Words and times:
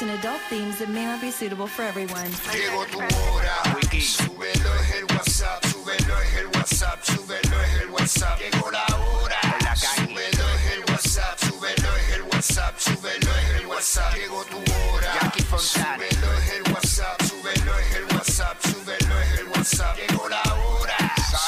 Lyrics 0.00 0.02
and 0.02 0.10
adult 0.10 0.40
themes 0.48 0.78
that 0.78 0.88
may 0.88 1.04
not 1.04 1.20
be 1.20 1.30
suitable 1.30 1.66
for 1.66 1.82
everyone. 1.82 2.30
Llegó 2.52 2.84
tu 2.86 2.98
hora, 2.98 3.62
súbelo 4.00 4.74
es 4.74 4.94
el 4.94 5.04
WhatsApp, 5.04 5.64
súbelo 5.64 6.20
es 6.20 6.34
el 6.36 6.46
WhatsApp, 6.46 7.02
súbelo 7.02 7.62
es 7.62 7.82
el 7.82 7.90
WhatsApp. 7.90 8.38
Llegó 8.40 8.70
la 8.70 8.86
hora, 8.96 9.40
súbelo 9.76 10.48
es 10.54 10.72
el 10.72 10.80
WhatsApp, 10.88 11.38
súbelo 11.38 11.96
es 11.96 12.14
el 12.14 12.22
WhatsApp, 12.22 12.78
súbelo 12.78 13.30
es 13.36 13.60
el 13.60 13.66
WhatsApp. 13.66 14.14
Llegó 14.14 14.44
tu 14.44 14.58
hora, 14.58 15.32
súbelo 15.58 16.32
es 16.38 16.52
el 16.52 16.72
WhatsApp, 16.72 17.22
súbelo 17.22 17.78
es 17.78 17.94
el 17.94 18.04
WhatsApp, 18.04 18.62
súbelo 18.62 19.20
es 19.20 19.38
el 19.38 19.48
WhatsApp. 19.48 19.96
Llegó 19.96 20.28
la 20.28 20.42
hora, 20.54 20.96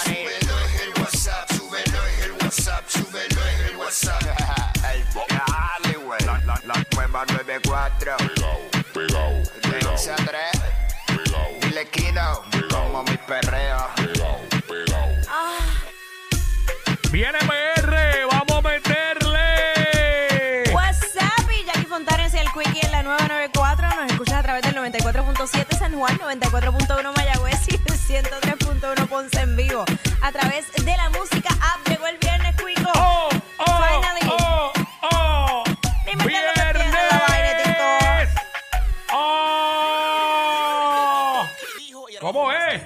súbelo 0.05 0.59
es 0.67 0.81
el 0.81 1.01
WhatsApp, 1.01 1.53
súbelo 1.53 2.07
es 2.07 2.25
el 2.25 2.33
WhatsApp, 2.33 2.89
súbelo 2.89 3.41
es 3.47 3.71
el 3.71 3.77
WhatsApp. 3.77 4.23
Dale, 5.29 5.97
güey. 5.99 6.21
La, 6.25 6.39
la, 6.45 6.61
la 6.65 6.87
nueva 6.95 7.25
94. 7.27 8.42
De 10.03 10.11
11 10.11 10.11
a 10.11 10.17
3. 10.17 10.41
Dile 11.61 11.87
Kino. 11.91 12.43
Como 12.71 13.05
mi 13.05 13.17
perreo. 13.19 13.89
Viene 17.13 17.39
PR, 17.39 18.27
vamos 18.29 18.59
a 18.59 18.63
meterle. 18.69 19.45
WhatsApp 20.73 21.51
y 21.53 21.65
Jackie 21.67 21.87
Fontanes 21.87 22.35
y 22.35 22.39
el 22.39 22.49
Quickie 22.51 22.85
en 22.85 22.91
la 22.91 23.03
994. 23.05 23.89
Nos 23.91 24.11
escuchas 24.11 24.35
a 24.35 24.43
través 24.43 24.63
del 24.63 24.75
94.7 24.75 25.79
San 25.79 25.95
Juan, 25.97 26.19
94.1 26.19 27.17
Mayagüez 27.17 27.61
y 27.69 27.75
el 27.77 27.83
103.1 27.85 29.07
Ponce 29.07 29.41
en 29.41 29.55
vivo. 29.55 29.85
A 30.21 30.33
través 30.33 30.73
de 30.73 30.97
la 30.97 31.11
música 31.11 31.51
app 31.61 31.92
¿Cómo 42.23 42.53
es? 42.53 42.85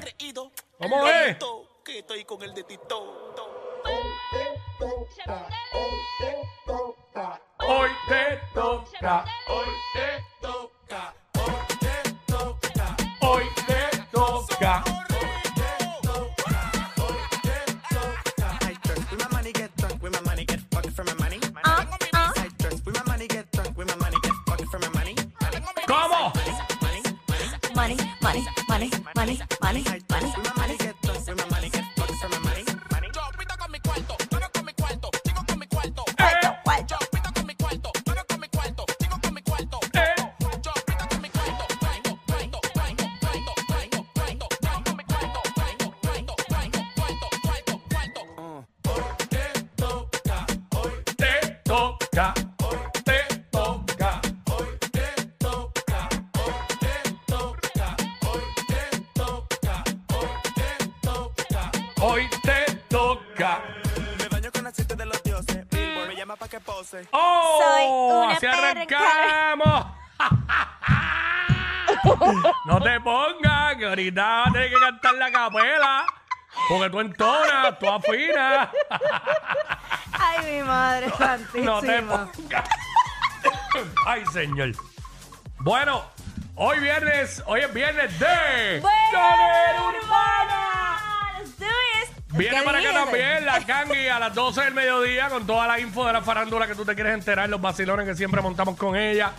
¿Cómo 0.78 1.06
es? 1.06 1.36
Que 1.84 1.98
estoy 1.98 2.24
con 2.24 2.42
el 2.42 2.54
de 2.54 2.64
Tito. 2.64 3.34
Hoy 7.68 7.90
te 8.08 8.40
toca, 8.54 9.24
hoy 9.46 9.68
te 9.92 10.24
toca, 10.40 11.14
hoy 11.34 11.58
te 11.82 12.14
toca, 12.26 12.96
hoy 13.20 13.44
te 13.66 14.06
toca. 14.10 15.05
money, 28.22 28.46
money, 28.68 28.90
money, 29.14 29.40
money, 29.62 29.84
money, 30.10 30.34
money. 30.56 30.96
Got 52.16 52.45
hoy 62.06 62.28
te 62.42 62.74
toca. 62.88 63.60
Me 64.18 64.28
baño 64.28 64.50
con 64.52 64.66
aceite 64.66 64.94
de 64.94 65.06
los 65.06 65.22
dioses. 65.22 65.68
Billboard 65.70 66.08
me 66.08 66.16
llama 66.16 66.36
pa' 66.36 66.48
que 66.48 66.60
pose. 66.60 67.06
¡Oh! 67.10 67.60
Soy 67.62 67.86
una 68.26 68.32
¡Así 68.36 68.46
perca. 68.46 68.70
arrancamos! 68.70 69.86
no 72.66 72.80
te 72.80 73.00
pongas, 73.00 73.76
que 73.76 73.86
ahorita 73.86 74.44
tener 74.52 74.70
que 74.70 74.76
cantar 74.80 75.14
la 75.14 75.30
capela. 75.32 76.06
Porque 76.68 76.90
tú 76.90 77.00
entonas, 77.00 77.78
tú 77.78 77.88
afinas. 77.90 78.68
Ay, 80.12 80.52
mi 80.52 80.62
madre 80.62 81.06
No 81.08 81.16
te 81.80 81.86
santísima. 81.86 82.30
pongas. 82.32 82.68
Ay, 84.06 84.24
señor. 84.32 84.72
Bueno, 85.58 86.04
hoy 86.54 86.78
viernes, 86.80 87.42
hoy 87.46 87.60
es 87.60 87.74
viernes 87.74 88.18
de 88.18 88.80
Viene 92.32 92.58
¿Qué 92.58 92.64
para 92.64 92.78
acá 92.80 92.92
también 92.92 93.46
la 93.46 93.64
Kangi 93.64 94.08
a 94.08 94.18
las 94.18 94.34
12 94.34 94.62
del 94.62 94.74
mediodía 94.74 95.28
con 95.28 95.46
toda 95.46 95.66
la 95.66 95.78
info 95.78 96.04
de 96.06 96.12
la 96.12 96.22
farándula 96.22 96.66
que 96.66 96.74
tú 96.74 96.84
te 96.84 96.94
quieres 96.94 97.14
enterar, 97.14 97.48
los 97.48 97.60
vacilones 97.60 98.06
que 98.06 98.16
siempre 98.16 98.42
montamos 98.42 98.76
con 98.76 98.96
ella. 98.96 99.32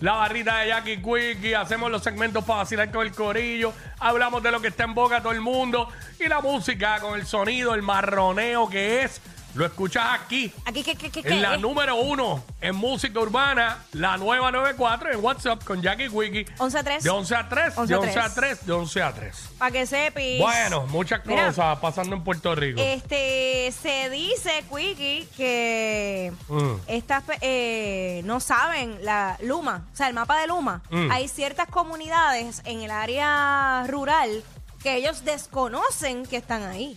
La 0.00 0.14
barrita 0.14 0.58
de 0.58 0.68
Jackie 0.68 1.00
Quickie, 1.00 1.54
hacemos 1.54 1.88
los 1.88 2.02
segmentos 2.02 2.42
para 2.44 2.58
vacilar 2.58 2.90
con 2.90 3.06
el 3.06 3.12
corillo, 3.12 3.72
hablamos 4.00 4.42
de 4.42 4.50
lo 4.50 4.60
que 4.60 4.68
está 4.68 4.82
en 4.82 4.94
boca 4.94 5.20
todo 5.20 5.30
el 5.30 5.40
mundo 5.40 5.88
y 6.18 6.26
la 6.26 6.40
música 6.40 6.98
con 6.98 7.14
el 7.14 7.24
sonido, 7.24 7.72
el 7.76 7.82
marroneo 7.82 8.68
que 8.68 9.04
es, 9.04 9.20
lo 9.54 9.66
escuchas 9.66 10.04
aquí 10.20 10.52
Aquí, 10.64 10.82
¿qué, 10.82 10.94
qué, 10.96 11.10
qué, 11.10 11.20
en 11.28 11.42
la 11.42 11.52
qué? 11.52 11.58
número 11.58 11.96
uno 11.96 12.44
en 12.60 12.74
música 12.76 13.18
urbana, 13.20 13.84
la 13.92 14.16
nueva 14.16 14.50
94 14.52 15.10
en 15.12 15.24
WhatsApp 15.24 15.64
con 15.64 15.82
Jackie 15.82 16.08
Quickie. 16.08 16.46
11 16.58 16.78
a 16.78 16.82
3. 16.84 17.02
De 17.04 17.10
11 17.10 17.34
a 17.34 17.48
3, 17.48 17.74
11 17.78 17.88
de 17.88 17.94
a 17.94 17.98
11 17.98 18.18
a 18.20 18.22
3. 18.22 18.34
3, 18.34 18.66
de 18.66 18.72
11 18.72 19.02
a 19.02 19.12
3. 19.12 19.36
Para 19.58 19.70
que 19.72 19.86
sepis. 19.86 20.38
Bueno, 20.40 20.86
muchas 20.86 21.26
Mira. 21.26 21.46
cosas 21.48 21.78
pasando 21.80 22.14
en 22.14 22.22
Puerto 22.22 22.54
Rico. 22.54 22.80
Este, 22.80 23.72
se 23.82 24.10
dice, 24.10 24.64
Quickie, 24.70 25.28
que 25.36 26.32
Mm. 26.48 26.74
estas 26.86 27.24
eh, 27.40 28.22
no 28.24 28.38
saben 28.40 29.04
la 29.04 29.36
Luma, 29.42 29.86
o 29.92 29.96
sea, 29.96 30.06
el 30.08 30.14
mapa 30.14 30.38
de 30.40 30.46
Luma. 30.46 30.82
Mm. 30.90 31.10
Hay 31.10 31.26
ciertas 31.28 31.66
comunidades 31.68 32.62
en 32.64 32.82
el 32.82 32.90
área 32.92 33.84
rural 33.88 34.42
que 34.82 34.96
ellos 34.96 35.24
desconocen 35.24 36.24
que 36.26 36.36
están 36.36 36.62
ahí, 36.62 36.96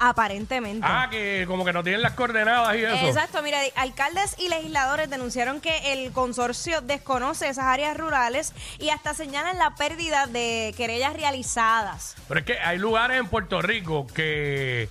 aparentemente. 0.00 0.84
Ah, 0.88 1.08
que 1.10 1.44
como 1.46 1.64
que 1.64 1.72
no 1.72 1.82
tienen 1.84 2.02
las 2.02 2.14
coordenadas 2.14 2.74
y 2.76 2.84
eso. 2.84 3.06
Exacto, 3.06 3.42
mira, 3.42 3.58
alcaldes 3.76 4.34
y 4.38 4.48
legisladores 4.48 5.08
denunciaron 5.10 5.60
que 5.60 5.92
el 5.92 6.10
consorcio 6.12 6.80
desconoce 6.80 7.48
esas 7.48 7.66
áreas 7.66 7.96
rurales 7.96 8.52
y 8.78 8.88
hasta 8.90 9.14
señalan 9.14 9.58
la 9.58 9.74
pérdida 9.76 10.26
de 10.26 10.74
querellas 10.76 11.12
realizadas. 11.12 12.16
Pero 12.26 12.40
es 12.40 12.46
que 12.46 12.58
hay 12.58 12.78
lugares 12.78 13.18
en 13.20 13.28
Puerto 13.28 13.60
Rico 13.62 14.06
que 14.06 14.88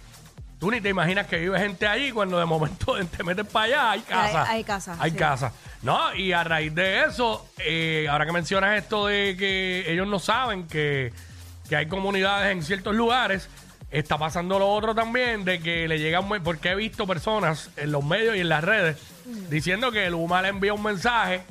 tú 0.59 0.69
ni 0.71 0.79
te 0.81 0.89
imaginas 0.89 1.25
que 1.27 1.37
vive 1.37 1.57
gente 1.59 1.87
allí 1.87 2.11
cuando 2.11 2.37
de 2.37 2.45
momento 2.45 2.95
te 3.17 3.23
metes 3.23 3.47
para 3.47 3.65
allá, 3.65 3.91
hay 3.91 4.01
casas. 4.01 4.47
Hay- 4.49 4.55
hay 4.57 4.63
casas, 4.63 4.97
Hay 5.01 5.11
sí. 5.11 5.17
casas. 5.17 5.53
No, 5.81 6.13
y 6.13 6.33
a 6.33 6.43
raíz 6.43 6.75
de 6.75 7.05
eso, 7.05 7.49
eh, 7.57 8.05
ahora 8.11 8.25
que 8.25 8.33
mencionas 8.33 8.77
esto 8.77 9.07
de 9.07 9.35
que 9.37 9.85
ellos 9.91 10.07
no 10.07 10.19
saben 10.19 10.67
que, 10.67 11.13
que 11.69 11.75
hay 11.77 11.87
comunidades 11.87 12.51
en 12.51 12.61
ciertos 12.63 12.93
lugares, 12.93 13.47
está 13.91 14.17
pasando 14.17 14.59
lo 14.59 14.67
otro 14.67 14.93
también 14.93 15.45
de 15.45 15.59
que 15.59 15.87
le 15.87 15.99
llegan, 15.99 16.27
porque 16.43 16.69
he 16.69 16.75
visto 16.75 17.07
personas 17.07 17.69
en 17.77 17.91
los 17.91 18.03
medios 18.03 18.35
y 18.35 18.39
en 18.39 18.49
las 18.49 18.63
redes 18.63 18.97
diciendo 19.49 19.91
que 19.91 20.07
el 20.07 20.13
UMA 20.13 20.41
le 20.41 20.47
envía 20.49 20.73
un 20.73 20.83
mensaje 20.83 21.41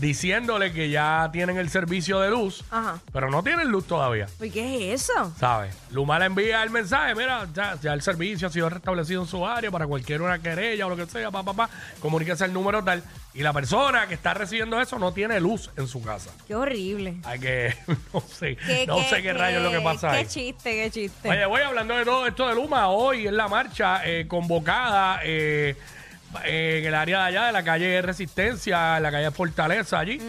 diciéndole 0.00 0.72
que 0.72 0.90
ya 0.90 1.30
tienen 1.32 1.56
el 1.56 1.70
servicio 1.70 2.18
de 2.20 2.30
luz, 2.30 2.64
Ajá. 2.70 2.98
pero 3.12 3.30
no 3.30 3.42
tienen 3.44 3.68
luz 3.68 3.86
todavía. 3.86 4.26
¿Y 4.40 4.50
qué 4.50 4.92
es 4.92 5.02
eso? 5.08 5.32
¿Sabes? 5.38 5.74
Luma 5.92 6.18
le 6.18 6.26
envía 6.26 6.62
el 6.62 6.70
mensaje, 6.70 7.14
mira, 7.14 7.46
ya, 7.54 7.78
ya 7.80 7.92
el 7.92 8.02
servicio 8.02 8.48
ha 8.48 8.50
sido 8.50 8.68
restablecido 8.68 9.22
en 9.22 9.28
su 9.28 9.46
área 9.46 9.70
para 9.70 9.86
cualquier 9.86 10.20
una 10.22 10.40
querella 10.40 10.86
o 10.86 10.90
lo 10.90 10.96
que 10.96 11.06
sea, 11.06 11.30
papá, 11.30 11.52
papá, 11.54 11.70
comuníquese 12.00 12.44
el 12.44 12.52
número 12.52 12.82
tal. 12.82 13.02
Y 13.34 13.42
la 13.42 13.52
persona 13.52 14.06
que 14.06 14.14
está 14.14 14.32
recibiendo 14.34 14.80
eso 14.80 14.98
no 14.98 15.12
tiene 15.12 15.40
luz 15.40 15.70
en 15.76 15.88
su 15.88 16.02
casa. 16.02 16.30
Qué 16.46 16.54
horrible. 16.54 17.16
Hay 17.24 17.38
que, 17.40 17.74
no 18.12 18.20
sé, 18.20 18.56
Qué- 18.56 18.86
no 18.86 18.96
qué- 18.96 19.04
sé 19.08 19.22
qué 19.22 19.32
rayos 19.32 19.58
es 19.64 19.72
lo 19.72 19.78
que 19.78 19.84
pasa 19.84 20.10
Qué 20.10 20.16
ahí. 20.18 20.26
chiste, 20.26 20.70
qué 20.72 20.90
chiste. 20.90 21.28
Oye, 21.30 21.46
voy 21.46 21.62
hablando 21.62 21.96
de 21.96 22.04
todo 22.04 22.26
esto 22.26 22.48
de 22.48 22.54
Luma, 22.56 22.88
hoy 22.88 23.26
en 23.28 23.36
la 23.36 23.48
marcha 23.48 24.02
eh, 24.04 24.26
convocada, 24.28 25.20
eh, 25.24 25.76
en 26.44 26.84
el 26.84 26.94
área 26.94 27.20
de 27.20 27.24
allá, 27.26 27.46
de 27.46 27.52
la 27.52 27.62
calle 27.62 28.02
Resistencia, 28.02 28.96
en 28.96 29.02
la 29.02 29.10
calle 29.10 29.30
Fortaleza, 29.30 29.98
allí. 29.98 30.20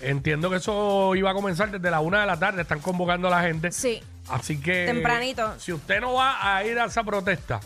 Entiendo 0.00 0.48
que 0.50 0.56
eso 0.56 1.14
iba 1.14 1.30
a 1.30 1.34
comenzar 1.34 1.70
desde 1.70 1.90
la 1.90 2.00
una 2.00 2.20
de 2.20 2.26
la 2.26 2.38
tarde. 2.38 2.62
Están 2.62 2.80
convocando 2.80 3.28
a 3.28 3.30
la 3.30 3.42
gente. 3.42 3.72
Sí. 3.72 4.02
Así 4.28 4.60
que. 4.60 4.86
Tempranito. 4.86 5.58
Si 5.58 5.72
usted 5.72 6.00
no 6.00 6.14
va 6.14 6.56
a 6.56 6.64
ir 6.64 6.78
a 6.78 6.86
esa 6.86 7.04
protesta 7.04 7.60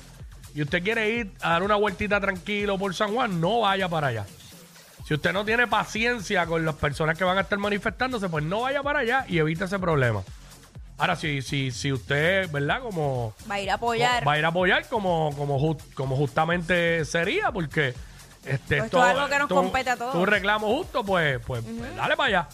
y 0.54 0.62
usted 0.62 0.82
quiere 0.82 1.10
ir 1.10 1.32
a 1.40 1.50
dar 1.50 1.62
una 1.62 1.76
vueltita 1.76 2.20
tranquilo 2.20 2.78
por 2.78 2.94
San 2.94 3.12
Juan, 3.12 3.40
no 3.40 3.60
vaya 3.60 3.88
para 3.88 4.08
allá. 4.08 4.26
Si 5.06 5.12
usted 5.12 5.32
no 5.32 5.44
tiene 5.44 5.66
paciencia 5.66 6.46
con 6.46 6.64
las 6.64 6.76
personas 6.76 7.18
que 7.18 7.24
van 7.24 7.36
a 7.36 7.42
estar 7.42 7.58
manifestándose, 7.58 8.28
pues 8.30 8.42
no 8.42 8.62
vaya 8.62 8.82
para 8.82 9.00
allá 9.00 9.26
y 9.28 9.38
evite 9.38 9.64
ese 9.64 9.78
problema. 9.78 10.22
Ahora, 10.96 11.16
si, 11.16 11.42
si, 11.42 11.70
si 11.72 11.92
usted, 11.92 12.48
¿verdad? 12.50 12.80
Como 12.80 13.34
Va 13.50 13.56
a 13.56 13.60
ir 13.60 13.70
a 13.70 13.74
apoyar. 13.74 14.26
va 14.26 14.32
a 14.34 14.38
ir 14.38 14.44
a 14.44 14.48
apoyar 14.48 14.86
como, 14.88 15.34
como, 15.36 15.58
ju- 15.58 15.80
como 15.94 16.16
justamente 16.16 17.04
sería, 17.04 17.50
porque 17.50 17.94
este, 18.44 18.76
Pues 18.76 18.84
esto 18.84 18.98
es 19.04 19.14
algo 19.16 19.28
que 19.28 19.38
nos 19.38 19.48
tu- 19.48 19.54
compete 19.56 19.90
a 19.90 19.96
todos. 19.96 20.12
Tu 20.12 20.24
reclamo 20.26 20.68
justo, 20.68 21.02
pues, 21.04 21.40
pues, 21.44 21.64
pues, 21.64 21.96
dale 21.96 22.16
para 22.16 22.28
allá. 22.28 22.48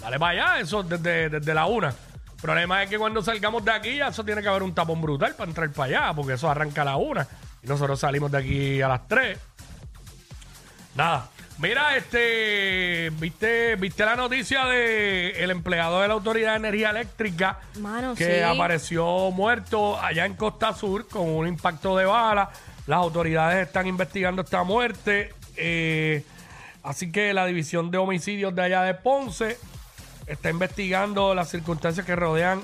Dale 0.00 0.18
para 0.18 0.32
allá, 0.54 0.60
eso 0.60 0.82
desde, 0.82 1.28
desde 1.28 1.54
la 1.54 1.66
una. 1.66 1.88
El 1.90 2.40
problema 2.42 2.82
es 2.82 2.90
que 2.90 2.98
cuando 2.98 3.22
salgamos 3.22 3.64
de 3.64 3.70
aquí, 3.70 3.96
ya 3.96 4.08
eso 4.08 4.24
tiene 4.24 4.42
que 4.42 4.48
haber 4.48 4.62
un 4.64 4.74
tapón 4.74 5.00
brutal 5.00 5.34
para 5.34 5.48
entrar 5.48 5.70
para 5.70 5.84
allá, 6.08 6.14
porque 6.14 6.32
eso 6.34 6.50
arranca 6.50 6.82
a 6.82 6.86
la 6.86 6.96
una. 6.96 7.26
Y 7.62 7.66
nosotros 7.68 8.00
salimos 8.00 8.30
de 8.32 8.38
aquí 8.38 8.82
a 8.82 8.88
las 8.88 9.06
tres. 9.08 9.38
Nada. 10.94 11.28
Mira, 11.58 11.96
este, 11.96 13.10
viste, 13.20 13.76
viste 13.76 14.04
la 14.04 14.16
noticia 14.16 14.64
de 14.66 15.30
el 15.42 15.50
empleado 15.52 16.00
de 16.00 16.08
la 16.08 16.14
Autoridad 16.14 16.50
de 16.52 16.56
Energía 16.56 16.90
Eléctrica 16.90 17.60
Mano, 17.78 18.14
que 18.16 18.38
sí. 18.38 18.42
apareció 18.42 19.30
muerto 19.30 20.00
allá 20.00 20.26
en 20.26 20.34
Costa 20.34 20.72
Sur 20.74 21.06
con 21.06 21.28
un 21.28 21.46
impacto 21.46 21.96
de 21.96 22.06
bala. 22.06 22.50
Las 22.86 22.98
autoridades 22.98 23.66
están 23.66 23.86
investigando 23.86 24.42
esta 24.42 24.64
muerte. 24.64 25.32
eh, 25.56 26.24
así 26.82 27.12
que 27.12 27.32
la 27.32 27.46
División 27.46 27.90
de 27.92 27.98
Homicidios 27.98 28.54
de 28.54 28.62
allá 28.62 28.82
de 28.82 28.94
Ponce 28.94 29.56
está 30.26 30.50
investigando 30.50 31.34
las 31.34 31.50
circunstancias 31.50 32.04
que 32.04 32.16
rodean 32.16 32.60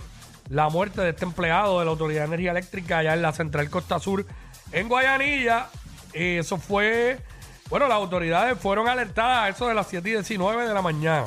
la 0.48 0.68
muerte 0.68 1.00
de 1.00 1.10
este 1.10 1.24
empleado 1.24 1.78
de 1.78 1.84
la 1.84 1.92
Autoridad 1.92 2.22
de 2.22 2.26
Energía 2.26 2.50
Eléctrica 2.50 2.98
allá 2.98 3.14
en 3.14 3.22
la 3.22 3.32
Central 3.32 3.70
Costa 3.70 4.00
Sur 4.00 4.26
en 4.72 4.88
Guayanilla. 4.88 5.68
Eh, 6.12 6.38
eso 6.40 6.58
fue, 6.58 7.20
bueno, 7.70 7.88
las 7.88 7.96
autoridades 7.96 8.58
fueron 8.58 8.88
alertadas 8.88 9.44
a 9.44 9.48
eso 9.48 9.68
de 9.68 9.74
las 9.74 9.86
7 9.86 10.08
y 10.08 10.12
19 10.12 10.68
de 10.68 10.74
la 10.74 10.82
mañana. 10.82 11.26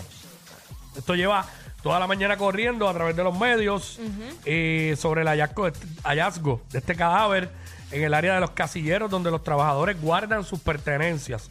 Esto 0.96 1.16
lleva 1.16 1.46
toda 1.82 2.00
la 2.00 2.08
mañana 2.08 2.38
corriendo 2.38 2.88
a 2.88 2.94
través 2.94 3.16
de 3.16 3.24
los 3.24 3.38
medios 3.38 4.00
eh, 4.46 4.96
sobre 5.00 5.22
el 5.22 5.28
hallazgo 5.28 5.66
de, 5.66 5.72
este, 5.72 5.88
hallazgo 6.04 6.62
de 6.72 6.80
este 6.80 6.96
cadáver 6.96 7.50
en 7.92 8.04
el 8.04 8.14
área 8.14 8.36
de 8.36 8.40
los 8.42 8.52
casilleros 8.52 9.10
donde 9.10 9.32
los 9.32 9.44
trabajadores 9.44 10.00
guardan 10.02 10.44
sus 10.44 10.60
pertenencias. 10.60 11.48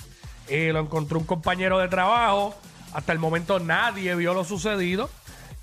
Eh, 0.49 0.71
lo 0.73 0.81
encontró 0.81 1.19
un 1.19 1.25
compañero 1.25 1.79
de 1.79 1.89
trabajo. 1.89 2.55
Hasta 2.93 3.13
el 3.13 3.19
momento 3.19 3.61
nadie 3.61 4.15
vio 4.15 4.35
lo 4.35 4.45
sucedido. 4.45 5.09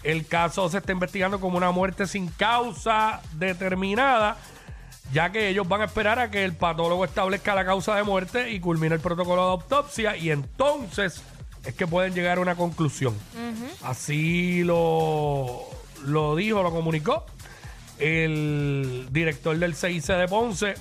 El 0.04 0.26
caso 0.26 0.70
se 0.70 0.78
está 0.78 0.92
investigando 0.92 1.40
como 1.40 1.58
una 1.58 1.72
muerte 1.72 2.08
sin 2.08 2.30
causa 2.30 3.22
determinada, 3.34 4.38
ya 5.12 5.32
que 5.32 5.50
ellos 5.50 5.68
van 5.68 5.82
a 5.82 5.86
esperar 5.86 6.20
a 6.20 6.30
que 6.30 6.44
el 6.44 6.56
patólogo 6.56 7.06
establezca 7.06 7.56
la 7.56 7.66
causa 7.66 7.96
de 7.96 8.04
muerte 8.04 8.52
y 8.52 8.60
culmine 8.60 8.96
el 8.96 9.02
protocolo 9.02 9.46
de 9.46 9.52
autopsia 9.52 10.16
y 10.18 10.32
entonces 10.32 11.24
es 11.66 11.74
que 11.74 11.88
pueden 11.88 12.14
llegar 12.14 12.38
a 12.38 12.42
una 12.42 12.56
conclusión. 12.56 13.16
Así 13.84 14.64
lo, 14.64 15.62
lo 16.06 16.36
dijo, 16.36 16.64
lo 16.64 16.72
comunicó 16.72 17.26
el 18.00 19.08
director 19.12 19.58
del 19.58 19.76
CIC 19.76 20.06
de 20.06 20.28
Ponce, 20.28 20.74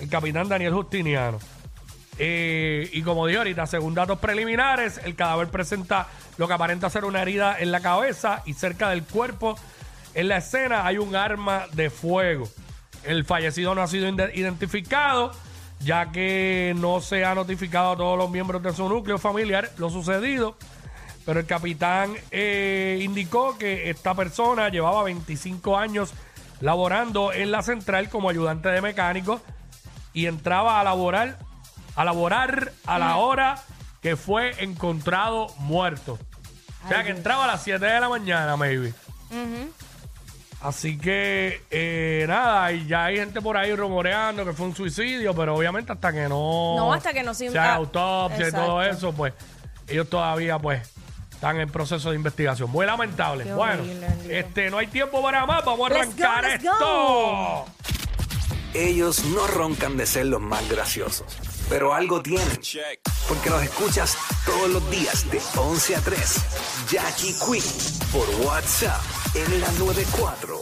el 0.00 0.08
capitán 0.08 0.48
Daniel 0.48 0.72
Justiniano. 0.72 1.38
Eh, 2.18 2.90
y 2.92 3.02
como 3.02 3.26
dije 3.26 3.38
ahorita, 3.38 3.66
según 3.66 3.94
datos 3.94 4.18
preliminares, 4.18 5.00
el 5.04 5.14
cadáver 5.14 5.48
presenta 5.48 6.08
lo 6.36 6.46
que 6.46 6.54
aparenta 6.54 6.90
ser 6.90 7.04
una 7.04 7.22
herida 7.22 7.56
en 7.58 7.72
la 7.72 7.80
cabeza 7.80 8.42
y 8.46 8.54
cerca 8.54 8.90
del 8.90 9.02
cuerpo. 9.04 9.56
En 10.14 10.28
la 10.28 10.38
escena 10.38 10.86
hay 10.86 10.98
un 10.98 11.14
arma 11.16 11.66
de 11.72 11.90
fuego. 11.90 12.48
El 13.04 13.24
fallecido 13.24 13.74
no 13.74 13.82
ha 13.82 13.86
sido 13.86 14.08
identificado, 14.08 15.32
ya 15.80 16.12
que 16.12 16.74
no 16.76 17.00
se 17.00 17.24
ha 17.24 17.34
notificado 17.34 17.92
a 17.92 17.96
todos 17.96 18.16
los 18.18 18.30
miembros 18.30 18.62
de 18.62 18.72
su 18.72 18.88
núcleo 18.88 19.18
familiar 19.18 19.70
lo 19.78 19.90
sucedido. 19.90 20.56
Pero 21.24 21.40
el 21.40 21.46
capitán 21.46 22.14
eh, 22.30 22.98
indicó 23.02 23.56
que 23.56 23.90
esta 23.90 24.14
persona 24.14 24.68
llevaba 24.68 25.04
25 25.04 25.76
años 25.76 26.12
laborando 26.60 27.32
en 27.32 27.50
la 27.50 27.62
central 27.62 28.08
como 28.08 28.28
ayudante 28.28 28.68
de 28.68 28.80
mecánico 28.80 29.40
y 30.12 30.26
entraba 30.26 30.80
a 30.80 30.84
laborar 30.84 31.38
a 31.94 32.04
laborar 32.04 32.72
a 32.86 32.98
la 32.98 33.16
hora 33.16 33.62
que 34.00 34.16
fue 34.16 34.62
encontrado 34.62 35.48
muerto. 35.58 36.18
O 36.84 36.88
sea 36.88 37.04
que 37.04 37.10
entraba 37.10 37.44
a 37.44 37.46
las 37.46 37.62
7 37.62 37.84
de 37.84 38.00
la 38.00 38.08
mañana, 38.08 38.56
maybe. 38.56 38.92
Así 40.62 40.96
que, 40.96 41.60
eh, 41.72 42.24
nada, 42.28 42.70
y 42.72 42.86
ya 42.86 43.06
hay 43.06 43.16
gente 43.16 43.40
por 43.40 43.56
ahí 43.56 43.74
rumoreando 43.74 44.44
que 44.44 44.52
fue 44.52 44.66
un 44.66 44.76
suicidio, 44.76 45.34
pero 45.34 45.56
obviamente 45.56 45.90
hasta 45.92 46.12
que 46.12 46.28
no, 46.28 46.76
No, 46.76 46.92
hasta 46.92 47.12
que 47.12 47.24
no 47.24 47.34
se- 47.34 47.50
se 47.50 47.58
haga 47.58 47.72
ah, 47.72 47.76
autopsia 47.76 48.48
y 48.48 48.52
todo 48.52 48.80
exacto. 48.80 49.06
eso, 49.08 49.12
pues 49.12 49.34
ellos 49.88 50.08
todavía, 50.08 50.60
pues, 50.60 50.88
están 51.32 51.58
en 51.58 51.68
proceso 51.68 52.10
de 52.10 52.16
investigación. 52.16 52.70
Muy 52.70 52.86
lamentable. 52.86 53.42
Qué 53.42 53.52
bueno, 53.52 53.82
horrible, 53.82 54.06
bendito. 54.06 54.34
este, 54.34 54.70
no 54.70 54.78
hay 54.78 54.86
tiempo 54.86 55.20
para 55.20 55.44
más, 55.46 55.64
vamos 55.64 55.90
a 55.90 55.94
Let's 55.94 56.16
go, 56.16 56.24
arrancar 56.24 56.44
let's 56.44 56.64
esto. 56.64 56.78
go. 56.78 57.66
Ellos 58.74 59.24
no 59.24 59.46
roncan 59.48 59.96
de 59.96 60.06
ser 60.06 60.26
los 60.26 60.40
más 60.40 60.66
graciosos, 60.70 61.26
pero 61.68 61.92
algo 61.92 62.22
tienen. 62.22 62.46
Porque 63.28 63.50
los 63.50 63.62
escuchas 63.64 64.16
todos 64.46 64.70
los 64.70 64.90
días 64.90 65.28
de 65.30 65.40
11 65.56 65.96
a 65.96 66.00
3. 66.00 66.36
Jackie 66.88 67.34
Quinn 67.34 67.64
por 68.12 68.46
WhatsApp 68.46 69.00
en 69.34 69.60
la 69.60 69.70
94. 69.72 70.60